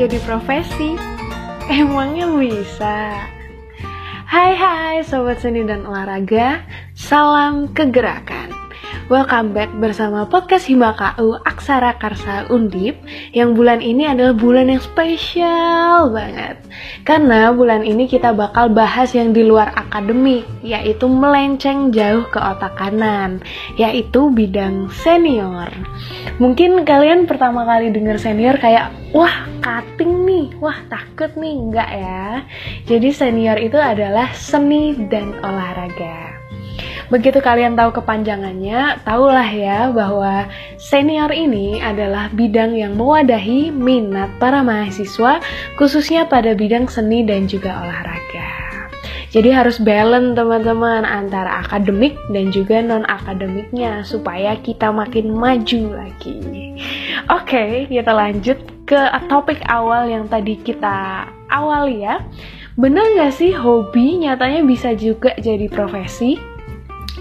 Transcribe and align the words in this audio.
jadi 0.00 0.16
profesi? 0.24 0.96
Emangnya 1.68 2.24
bisa? 2.32 3.20
Hai 4.24 4.56
hai 4.56 5.04
sobat 5.04 5.44
seni 5.44 5.60
dan 5.60 5.84
olahraga, 5.84 6.64
salam 6.96 7.68
kegerakan. 7.76 8.48
Welcome 9.12 9.52
back 9.52 9.68
bersama 9.76 10.24
podcast 10.24 10.72
Hima 10.72 10.96
KU 10.96 11.36
Aksara 11.60 12.00
Karsa 12.00 12.48
Undip 12.48 12.96
Yang 13.36 13.50
bulan 13.52 13.84
ini 13.84 14.08
adalah 14.08 14.32
bulan 14.32 14.72
yang 14.72 14.80
spesial 14.80 16.08
banget. 16.08 16.56
Karena 17.04 17.52
bulan 17.52 17.84
ini 17.84 18.08
kita 18.08 18.32
bakal 18.32 18.72
bahas 18.72 19.12
yang 19.12 19.36
di 19.36 19.44
luar 19.44 19.68
akademik 19.76 20.48
Yaitu 20.64 21.04
melenceng 21.04 21.92
jauh 21.92 22.24
ke 22.32 22.40
otak 22.40 22.80
kanan 22.80 23.44
Yaitu 23.76 24.32
bidang 24.32 24.88
senior. 25.04 25.68
Mungkin 26.40 26.88
kalian 26.88 27.28
pertama 27.28 27.68
kali 27.68 27.92
denger 27.92 28.16
senior 28.16 28.56
kayak 28.56 28.88
Wah 29.12 29.44
cutting 29.60 30.24
nih, 30.24 30.48
wah 30.62 30.80
takut 30.88 31.34
nih, 31.36 31.58
enggak 31.60 31.90
ya. 31.92 32.46
Jadi 32.88 33.10
senior 33.10 33.58
itu 33.60 33.76
adalah 33.76 34.32
seni 34.32 34.94
dan 35.10 35.34
olahraga 35.42 36.39
Begitu 37.10 37.42
kalian 37.42 37.74
tahu 37.74 37.90
kepanjangannya, 37.98 39.02
tahulah 39.02 39.50
ya 39.50 39.90
bahwa 39.90 40.46
senior 40.78 41.34
ini 41.34 41.82
adalah 41.82 42.30
bidang 42.30 42.78
yang 42.78 42.94
mewadahi 42.94 43.74
minat 43.74 44.30
para 44.38 44.62
mahasiswa 44.62 45.42
khususnya 45.74 46.30
pada 46.30 46.54
bidang 46.54 46.86
seni 46.86 47.26
dan 47.26 47.50
juga 47.50 47.82
olahraga. 47.82 48.70
Jadi 49.30 49.50
harus 49.54 49.78
balance 49.78 50.34
teman-teman 50.34 51.06
antara 51.06 51.62
akademik 51.62 52.18
dan 52.34 52.50
juga 52.50 52.82
non 52.82 53.06
akademiknya 53.06 54.02
supaya 54.02 54.58
kita 54.58 54.90
makin 54.90 55.30
maju 55.34 55.82
lagi. 56.02 56.38
Oke, 57.30 57.86
kita 57.86 58.10
lanjut 58.10 58.58
ke 58.90 58.98
topik 59.30 59.62
awal 59.70 60.10
yang 60.10 60.26
tadi 60.26 60.58
kita 60.58 61.26
awali 61.46 62.02
ya. 62.02 62.26
Bener 62.74 63.06
gak 63.18 63.34
sih 63.38 63.54
hobi 63.54 64.18
nyatanya 64.26 64.66
bisa 64.66 64.98
juga 64.98 65.34
jadi 65.38 65.70
profesi? 65.70 66.34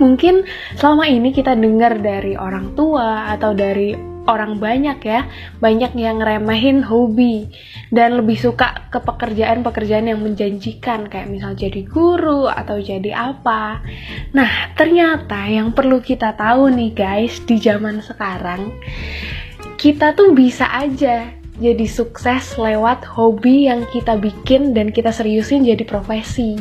Mungkin 0.00 0.46
selama 0.74 1.06
ini 1.06 1.30
kita 1.30 1.54
dengar 1.54 1.98
dari 2.00 2.34
orang 2.34 2.74
tua 2.74 3.30
atau 3.30 3.54
dari 3.54 4.14
orang 4.24 4.56
banyak 4.56 4.98
ya, 5.04 5.28
banyak 5.60 5.92
yang 5.96 6.20
remehin 6.20 6.80
hobi 6.80 7.48
dan 7.92 8.16
lebih 8.16 8.40
suka 8.40 8.88
ke 8.88 8.98
pekerjaan-pekerjaan 9.00 10.08
yang 10.08 10.20
menjanjikan 10.24 11.12
kayak 11.12 11.28
misal 11.28 11.52
jadi 11.52 11.84
guru 11.84 12.48
atau 12.48 12.80
jadi 12.80 13.12
apa. 13.12 13.84
Nah, 14.32 14.72
ternyata 14.74 15.44
yang 15.48 15.76
perlu 15.76 16.00
kita 16.00 16.32
tahu 16.34 16.72
nih 16.72 16.92
guys 16.96 17.44
di 17.44 17.60
zaman 17.60 18.00
sekarang, 18.00 18.72
kita 19.76 20.16
tuh 20.16 20.32
bisa 20.32 20.72
aja 20.72 21.28
jadi 21.54 21.86
sukses 21.86 22.58
lewat 22.58 23.06
hobi 23.06 23.70
yang 23.70 23.86
kita 23.94 24.18
bikin 24.18 24.74
dan 24.74 24.90
kita 24.90 25.14
seriusin 25.14 25.62
jadi 25.62 25.86
profesi. 25.86 26.58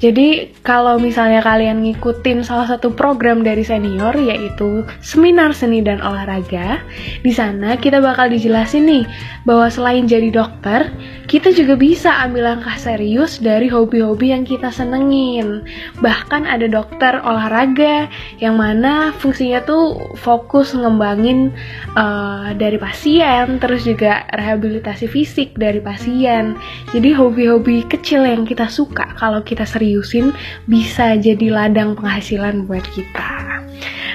Jadi 0.00 0.48
kalau 0.64 0.96
misalnya 0.96 1.44
kalian 1.44 1.84
ngikutin 1.84 2.40
salah 2.40 2.64
satu 2.64 2.88
program 2.96 3.44
dari 3.44 3.60
senior 3.60 4.16
yaitu 4.16 4.80
seminar 5.04 5.52
seni 5.52 5.84
dan 5.84 6.00
olahraga, 6.00 6.80
di 7.20 7.28
sana 7.28 7.76
kita 7.76 8.00
bakal 8.00 8.32
dijelasin 8.32 8.88
nih 8.88 9.04
bahwa 9.44 9.68
selain 9.68 10.08
jadi 10.08 10.32
dokter, 10.32 10.88
kita 11.28 11.52
juga 11.52 11.76
bisa 11.76 12.16
ambil 12.24 12.56
langkah 12.56 12.80
serius 12.80 13.44
dari 13.44 13.68
hobi-hobi 13.68 14.32
yang 14.32 14.48
kita 14.48 14.72
senengin. 14.72 15.68
Bahkan 16.00 16.48
ada 16.48 16.64
dokter 16.64 17.20
olahraga 17.20 18.08
yang 18.40 18.56
mana 18.56 19.12
fungsinya 19.20 19.60
tuh 19.68 20.16
fokus 20.16 20.72
ngembangin 20.72 21.52
uh, 21.92 22.56
dari 22.56 22.80
pasien, 22.80 23.60
terus 23.60 23.84
juga 23.84 24.24
rehabilitasi 24.32 25.04
fisik 25.12 25.60
dari 25.60 25.84
pasien. 25.84 26.56
Jadi 26.96 27.12
hobi-hobi 27.12 27.84
kecil 27.84 28.24
yang 28.24 28.48
kita 28.48 28.64
suka 28.64 29.04
kalau 29.20 29.44
kita 29.44 29.68
serius 29.68 29.89
seriusin 29.90 30.30
bisa 30.70 31.18
jadi 31.18 31.50
ladang 31.50 31.98
penghasilan 31.98 32.70
buat 32.70 32.86
kita. 32.94 33.58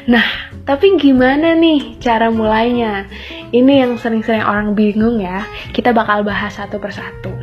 Nah, 0.07 0.23
tapi 0.63 0.95
gimana 0.95 1.51
nih 1.51 1.99
cara 1.99 2.31
mulainya? 2.31 3.11
Ini 3.51 3.83
yang 3.83 3.99
sering-sering 3.99 4.47
orang 4.47 4.71
bingung 4.71 5.19
ya. 5.19 5.43
Kita 5.75 5.91
bakal 5.91 6.23
bahas 6.23 6.55
satu 6.55 6.79
persatu. 6.79 7.35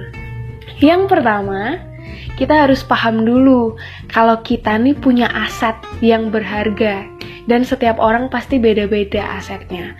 Yang 0.80 1.12
pertama, 1.12 1.76
kita 2.40 2.64
harus 2.64 2.80
paham 2.80 3.28
dulu 3.28 3.76
kalau 4.08 4.40
kita 4.40 4.80
nih 4.80 4.96
punya 4.96 5.28
aset 5.28 5.76
yang 6.00 6.32
berharga 6.32 7.11
dan 7.50 7.66
setiap 7.66 7.98
orang 7.98 8.30
pasti 8.30 8.62
beda-beda 8.62 9.38
asetnya. 9.38 9.94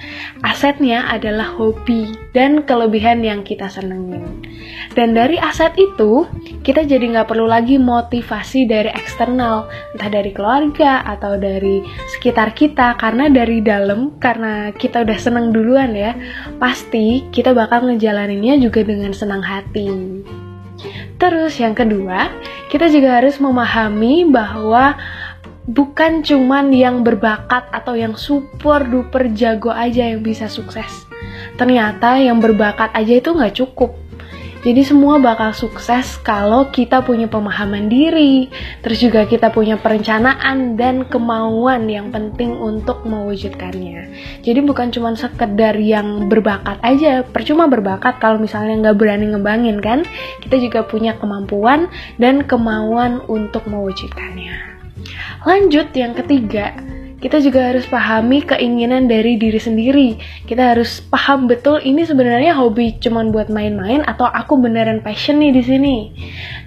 Asetnya 0.47 1.07
adalah 1.11 1.55
hobi 1.59 2.15
dan 2.37 2.63
kelebihan 2.63 3.23
yang 3.23 3.43
kita 3.43 3.67
senengin. 3.67 4.43
Dan 4.93 5.17
dari 5.17 5.41
aset 5.41 5.73
itu, 5.81 6.29
kita 6.63 6.85
jadi 6.85 7.17
nggak 7.17 7.29
perlu 7.33 7.49
lagi 7.49 7.81
motivasi 7.81 8.69
dari 8.69 8.93
eksternal, 8.93 9.67
entah 9.97 10.11
dari 10.13 10.31
keluarga 10.31 11.03
atau 11.07 11.41
dari 11.41 11.81
sekitar 12.19 12.53
kita, 12.53 12.95
karena 13.01 13.33
dari 13.33 13.65
dalam, 13.65 14.21
karena 14.21 14.71
kita 14.77 15.03
udah 15.03 15.19
seneng 15.19 15.51
duluan 15.51 15.97
ya, 15.97 16.13
pasti 16.61 17.25
kita 17.33 17.57
bakal 17.57 17.89
ngejalaninnya 17.89 18.61
juga 18.61 18.85
dengan 18.85 19.17
senang 19.17 19.41
hati. 19.41 19.89
Terus 21.17 21.55
yang 21.63 21.73
kedua, 21.73 22.29
kita 22.67 22.91
juga 22.91 23.23
harus 23.23 23.39
memahami 23.39 24.27
bahwa 24.27 24.99
bukan 25.67 26.27
cuman 26.27 26.75
yang 26.75 27.07
berbakat 27.07 27.71
atau 27.71 27.95
yang 27.95 28.19
super 28.19 28.83
duper 28.83 29.31
jago 29.35 29.71
aja 29.71 30.11
yang 30.11 30.23
bisa 30.23 30.51
sukses. 30.51 31.07
Ternyata 31.55 32.19
yang 32.19 32.43
berbakat 32.43 32.91
aja 32.95 33.15
itu 33.19 33.31
nggak 33.31 33.55
cukup. 33.57 33.95
Jadi 34.63 34.87
semua 34.87 35.19
bakal 35.19 35.51
sukses 35.51 36.23
kalau 36.23 36.71
kita 36.71 37.03
punya 37.03 37.27
pemahaman 37.27 37.91
diri, 37.91 38.47
terus 38.79 39.03
juga 39.03 39.27
kita 39.27 39.51
punya 39.51 39.75
perencanaan 39.75 40.79
dan 40.79 41.03
kemauan 41.03 41.91
yang 41.91 42.15
penting 42.15 42.55
untuk 42.63 43.03
mewujudkannya. 43.03 44.15
Jadi 44.47 44.61
bukan 44.63 44.95
cuma 44.95 45.19
sekedar 45.19 45.75
yang 45.83 46.31
berbakat 46.31 46.79
aja, 46.79 47.27
percuma 47.27 47.67
berbakat 47.67 48.23
kalau 48.23 48.39
misalnya 48.39 48.79
nggak 48.87 48.99
berani 49.03 49.35
ngebangin 49.35 49.83
kan, 49.83 50.07
kita 50.47 50.55
juga 50.63 50.87
punya 50.87 51.19
kemampuan 51.19 51.91
dan 52.23 52.47
kemauan 52.47 53.19
untuk 53.27 53.67
mewujudkannya. 53.67 54.72
Lanjut 55.43 55.91
yang 55.99 56.15
ketiga, 56.15 56.71
kita 57.23 57.39
juga 57.39 57.71
harus 57.71 57.87
pahami 57.87 58.47
keinginan 58.47 59.11
dari 59.11 59.35
diri 59.39 59.59
sendiri. 59.59 60.19
Kita 60.47 60.75
harus 60.75 61.03
paham 61.03 61.51
betul 61.51 61.83
ini 61.83 62.07
sebenarnya 62.07 62.55
hobi 62.55 62.99
cuman 62.99 63.35
buat 63.35 63.51
main-main 63.51 64.07
atau 64.07 64.27
aku 64.27 64.59
beneran 64.59 65.03
passion 65.03 65.43
nih 65.43 65.51
di 65.51 65.63
sini. 65.63 65.97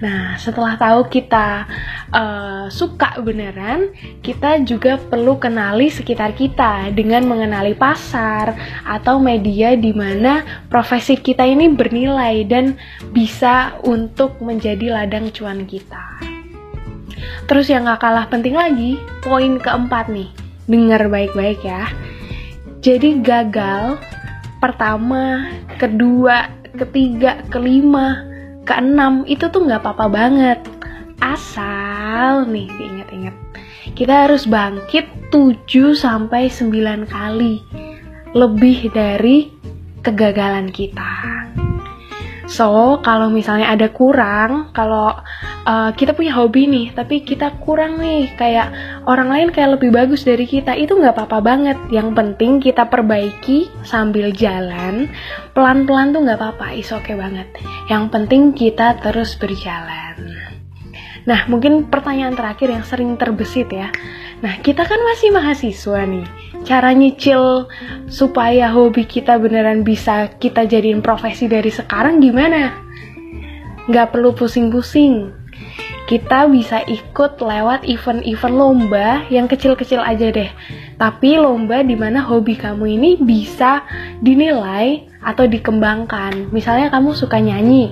Nah, 0.04 0.36
setelah 0.36 0.76
tahu 0.76 1.08
kita 1.08 1.64
uh, 2.12 2.68
suka 2.68 3.16
beneran, 3.24 3.96
kita 4.20 4.60
juga 4.64 5.00
perlu 5.00 5.40
kenali 5.40 5.88
sekitar 5.88 6.36
kita 6.36 6.92
dengan 6.92 7.24
mengenali 7.24 7.72
pasar 7.72 8.56
atau 8.84 9.16
media 9.16 9.72
di 9.72 9.96
mana 9.96 10.44
profesi 10.68 11.16
kita 11.16 11.48
ini 11.48 11.72
bernilai 11.72 12.44
dan 12.44 12.76
bisa 13.08 13.76
untuk 13.84 14.40
menjadi 14.44 15.00
ladang 15.00 15.32
cuan 15.32 15.64
kita. 15.64 16.35
Terus 17.46 17.66
yang 17.70 17.86
gak 17.86 18.02
kalah 18.02 18.26
penting 18.28 18.56
lagi, 18.56 19.00
poin 19.22 19.58
keempat 19.60 20.10
nih, 20.10 20.28
dengar 20.66 21.06
baik-baik 21.06 21.62
ya. 21.62 21.90
Jadi 22.82 23.18
gagal 23.22 23.98
pertama, 24.62 25.50
kedua, 25.78 26.50
ketiga, 26.76 27.42
kelima, 27.48 28.22
keenam 28.66 29.22
itu 29.26 29.48
tuh 29.48 29.64
nggak 29.64 29.82
apa-apa 29.82 30.06
banget. 30.10 30.58
Asal 31.22 32.44
nih 32.46 32.68
diingat-ingat. 32.68 33.34
Kita 33.96 34.28
harus 34.28 34.44
bangkit 34.44 35.32
7 35.32 35.96
sampai 35.96 36.52
9 36.52 37.08
kali 37.08 37.64
lebih 38.36 38.92
dari 38.92 39.48
kegagalan 40.04 40.68
kita. 40.68 41.10
So, 42.46 43.02
kalau 43.02 43.26
misalnya 43.26 43.74
ada 43.74 43.90
kurang, 43.90 44.70
kalau 44.70 45.18
uh, 45.66 45.90
kita 45.98 46.14
punya 46.14 46.30
hobi 46.38 46.70
nih, 46.70 46.86
tapi 46.94 47.26
kita 47.26 47.58
kurang 47.58 47.98
nih, 47.98 48.38
kayak 48.38 48.70
orang 49.02 49.34
lain 49.34 49.48
kayak 49.50 49.78
lebih 49.78 49.90
bagus 49.90 50.22
dari 50.22 50.46
kita, 50.46 50.78
itu 50.78 50.94
nggak 50.94 51.14
apa-apa 51.14 51.38
banget. 51.42 51.78
Yang 51.90 52.14
penting 52.14 52.62
kita 52.62 52.86
perbaiki 52.86 53.66
sambil 53.82 54.30
jalan, 54.30 55.10
pelan-pelan 55.58 56.14
tuh 56.14 56.22
nggak 56.22 56.38
apa-apa, 56.38 56.78
is 56.78 56.90
oke 56.94 57.02
okay 57.02 57.18
banget. 57.18 57.50
Yang 57.90 58.04
penting 58.14 58.54
kita 58.54 58.94
terus 59.02 59.34
berjalan. 59.34 60.55
Nah, 61.26 61.50
mungkin 61.50 61.90
pertanyaan 61.90 62.38
terakhir 62.38 62.70
yang 62.70 62.86
sering 62.86 63.18
terbesit 63.18 63.66
ya. 63.68 63.90
Nah, 64.40 64.62
kita 64.62 64.86
kan 64.86 65.02
masih 65.02 65.34
mahasiswa 65.34 66.06
nih 66.06 66.26
cara 66.66 66.90
nyicil 66.90 67.70
supaya 68.10 68.70
hobi 68.74 69.06
kita 69.06 69.38
beneran 69.38 69.86
bisa 69.86 70.34
kita 70.42 70.66
jadiin 70.66 70.98
profesi 70.98 71.46
dari 71.46 71.70
sekarang 71.70 72.18
gimana? 72.18 72.74
Nggak 73.86 74.14
perlu 74.14 74.34
pusing-pusing. 74.34 75.30
Kita 76.06 76.46
bisa 76.46 76.86
ikut 76.86 77.42
lewat 77.42 77.82
event-event 77.86 78.54
lomba 78.54 79.26
yang 79.26 79.50
kecil-kecil 79.50 79.98
aja 79.98 80.30
deh. 80.30 80.50
Tapi 80.98 81.34
lomba 81.38 81.82
di 81.82 81.98
mana 81.98 82.22
hobi 82.22 82.54
kamu 82.54 82.86
ini 82.98 83.10
bisa 83.18 83.82
dinilai 84.22 85.06
atau 85.18 85.50
dikembangkan. 85.50 86.54
Misalnya 86.54 86.94
kamu 86.94 87.10
suka 87.10 87.42
nyanyi, 87.42 87.90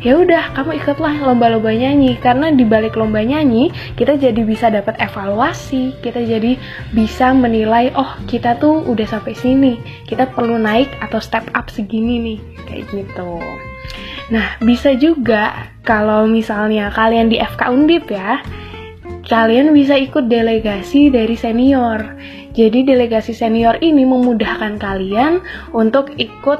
ya 0.00 0.16
udah 0.16 0.56
kamu 0.56 0.80
ikutlah 0.80 1.20
lomba-lomba 1.24 1.72
nyanyi. 1.72 2.16
Karena 2.18 2.52
di 2.52 2.64
balik 2.64 2.96
lomba 2.96 3.20
nyanyi 3.20 3.70
kita 3.96 4.16
jadi 4.16 4.40
bisa 4.44 4.72
dapat 4.72 4.96
evaluasi. 4.98 5.94
Kita 6.00 6.20
jadi 6.24 6.56
bisa 6.92 7.32
menilai 7.36 7.92
oh 7.94 8.18
kita 8.26 8.56
tuh 8.58 8.84
udah 8.84 9.06
sampai 9.06 9.36
sini. 9.36 9.80
Kita 10.08 10.28
perlu 10.32 10.56
naik 10.56 10.88
atau 11.04 11.20
step 11.20 11.46
up 11.52 11.68
segini 11.68 12.16
nih. 12.20 12.38
Kayak 12.66 12.84
gitu. 12.92 13.32
Nah 14.30 14.56
bisa 14.62 14.94
juga 14.94 15.72
kalau 15.82 16.24
misalnya 16.30 16.88
kalian 16.94 17.28
di 17.28 17.40
FK 17.40 17.62
Undip 17.72 18.06
ya 18.08 18.40
kalian 19.30 19.70
bisa 19.70 19.94
ikut 19.94 20.26
delegasi 20.26 21.12
dari 21.12 21.38
senior. 21.38 22.18
Jadi 22.50 22.82
delegasi 22.82 23.30
senior 23.30 23.78
ini 23.78 24.02
memudahkan 24.02 24.74
kalian 24.82 25.38
untuk 25.70 26.10
ikut 26.18 26.58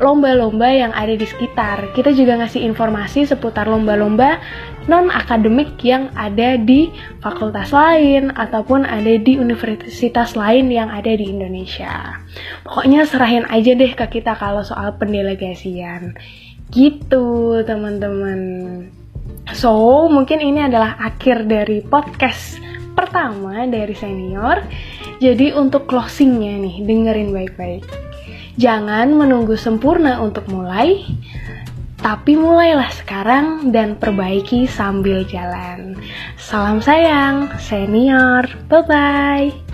lomba-lomba 0.00 0.66
yang 0.72 0.92
ada 0.96 1.12
di 1.12 1.28
sekitar. 1.28 1.92
Kita 1.92 2.10
juga 2.16 2.40
ngasih 2.40 2.64
informasi 2.64 3.28
seputar 3.28 3.68
lomba-lomba 3.68 4.40
non-akademik 4.88 5.76
yang 5.84 6.08
ada 6.16 6.56
di 6.56 6.88
fakultas 7.20 7.70
lain 7.70 8.32
ataupun 8.32 8.88
ada 8.88 9.14
di 9.20 9.36
universitas 9.36 10.32
lain 10.34 10.72
yang 10.72 10.88
ada 10.88 11.12
di 11.12 11.28
Indonesia. 11.28 12.16
Pokoknya 12.64 13.04
serahin 13.04 13.44
aja 13.52 13.76
deh 13.76 13.92
ke 13.92 14.06
kita 14.08 14.34
kalau 14.40 14.64
soal 14.64 14.96
pendelegasian. 14.96 16.16
Gitu, 16.72 17.60
teman-teman. 17.68 18.40
So, 19.52 20.08
mungkin 20.08 20.40
ini 20.40 20.64
adalah 20.64 20.96
akhir 20.96 21.44
dari 21.44 21.84
podcast 21.84 22.56
pertama 22.96 23.68
dari 23.68 23.92
senior. 23.92 24.64
Jadi 25.20 25.52
untuk 25.52 25.84
closingnya 25.84 26.56
nih, 26.56 26.76
dengerin 26.88 27.30
baik-baik. 27.36 28.09
Jangan 28.58 29.14
menunggu 29.14 29.54
sempurna 29.54 30.18
untuk 30.18 30.50
mulai, 30.50 31.06
tapi 32.00 32.34
mulailah 32.34 32.90
sekarang 32.96 33.70
dan 33.70 33.94
perbaiki 33.94 34.64
sambil 34.64 35.22
jalan. 35.28 35.94
Salam 36.40 36.80
sayang, 36.80 37.52
senior. 37.60 38.48
Bye 38.66 38.82
bye. 38.88 39.69